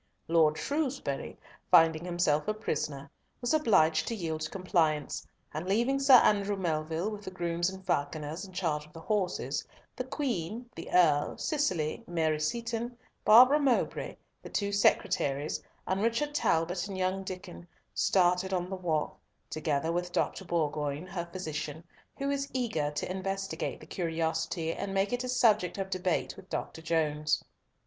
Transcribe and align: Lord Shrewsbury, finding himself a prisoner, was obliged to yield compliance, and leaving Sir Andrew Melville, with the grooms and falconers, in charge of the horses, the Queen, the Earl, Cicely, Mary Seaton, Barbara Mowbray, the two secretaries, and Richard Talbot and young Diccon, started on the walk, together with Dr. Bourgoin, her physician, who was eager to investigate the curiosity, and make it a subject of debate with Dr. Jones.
Lord 0.27 0.57
Shrewsbury, 0.57 1.37
finding 1.69 2.03
himself 2.03 2.47
a 2.47 2.55
prisoner, 2.55 3.11
was 3.39 3.53
obliged 3.53 4.07
to 4.07 4.15
yield 4.15 4.49
compliance, 4.49 5.27
and 5.53 5.69
leaving 5.69 5.99
Sir 5.99 6.15
Andrew 6.15 6.55
Melville, 6.57 7.11
with 7.11 7.21
the 7.23 7.29
grooms 7.29 7.69
and 7.69 7.85
falconers, 7.85 8.43
in 8.43 8.51
charge 8.51 8.83
of 8.87 8.93
the 8.93 8.99
horses, 8.99 9.63
the 9.95 10.03
Queen, 10.03 10.67
the 10.75 10.89
Earl, 10.91 11.37
Cicely, 11.37 12.03
Mary 12.07 12.39
Seaton, 12.39 12.97
Barbara 13.23 13.59
Mowbray, 13.59 14.17
the 14.41 14.49
two 14.49 14.71
secretaries, 14.71 15.61
and 15.85 16.01
Richard 16.01 16.33
Talbot 16.33 16.87
and 16.87 16.97
young 16.97 17.23
Diccon, 17.23 17.67
started 17.93 18.51
on 18.53 18.71
the 18.71 18.75
walk, 18.75 19.19
together 19.51 19.91
with 19.91 20.11
Dr. 20.11 20.45
Bourgoin, 20.45 21.05
her 21.05 21.27
physician, 21.31 21.83
who 22.17 22.27
was 22.29 22.49
eager 22.53 22.89
to 22.89 23.11
investigate 23.11 23.79
the 23.79 23.85
curiosity, 23.85 24.73
and 24.73 24.95
make 24.95 25.13
it 25.13 25.23
a 25.23 25.29
subject 25.29 25.77
of 25.77 25.91
debate 25.91 26.35
with 26.35 26.49
Dr. 26.49 26.81
Jones. 26.81 27.43